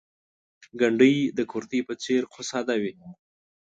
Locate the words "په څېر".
1.87-2.21